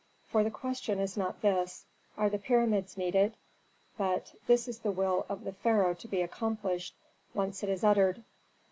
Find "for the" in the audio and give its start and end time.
0.29-0.49